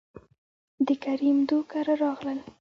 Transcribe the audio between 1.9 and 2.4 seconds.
راغلل،